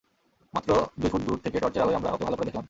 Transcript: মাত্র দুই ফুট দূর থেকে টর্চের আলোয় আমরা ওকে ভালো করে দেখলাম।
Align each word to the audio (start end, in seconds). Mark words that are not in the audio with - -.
মাত্র 0.53 0.69
দুই 0.99 1.09
ফুট 1.09 1.21
দূর 1.27 1.37
থেকে 1.45 1.57
টর্চের 1.59 1.81
আলোয় 1.83 1.95
আমরা 1.95 2.09
ওকে 2.11 2.23
ভালো 2.23 2.37
করে 2.37 2.45
দেখলাম। 2.45 2.59